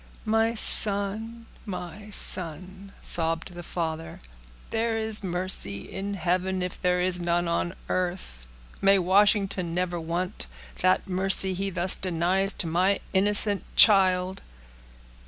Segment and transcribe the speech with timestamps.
[0.25, 1.45] "My son!
[1.63, 4.19] my son!" sobbed the father,
[4.71, 8.47] "there is mercy in heaven, if there is none on earth.
[8.81, 10.47] May Washington never want
[10.79, 14.41] that mercy he thus denies to my innocent child!"